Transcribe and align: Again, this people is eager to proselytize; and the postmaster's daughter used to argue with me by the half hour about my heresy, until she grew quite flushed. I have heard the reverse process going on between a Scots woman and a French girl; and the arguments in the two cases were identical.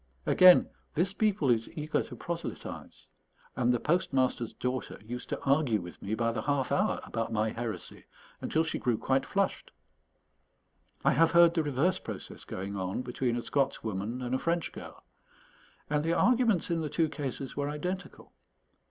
Again, 0.25 0.67
this 0.95 1.13
people 1.13 1.51
is 1.51 1.69
eager 1.77 2.01
to 2.01 2.15
proselytize; 2.15 3.05
and 3.55 3.71
the 3.71 3.79
postmaster's 3.79 4.51
daughter 4.51 4.99
used 5.05 5.29
to 5.29 5.39
argue 5.43 5.79
with 5.79 6.01
me 6.01 6.15
by 6.15 6.31
the 6.31 6.41
half 6.41 6.71
hour 6.71 6.99
about 7.03 7.31
my 7.31 7.49
heresy, 7.51 8.05
until 8.41 8.63
she 8.63 8.79
grew 8.79 8.97
quite 8.97 9.27
flushed. 9.27 9.69
I 11.05 11.11
have 11.11 11.33
heard 11.33 11.53
the 11.53 11.61
reverse 11.61 11.99
process 11.99 12.45
going 12.45 12.75
on 12.75 13.03
between 13.03 13.35
a 13.35 13.43
Scots 13.43 13.83
woman 13.83 14.23
and 14.23 14.33
a 14.33 14.39
French 14.39 14.71
girl; 14.71 15.03
and 15.87 16.03
the 16.03 16.13
arguments 16.13 16.71
in 16.71 16.81
the 16.81 16.89
two 16.89 17.07
cases 17.07 17.55
were 17.55 17.69
identical. 17.69 18.33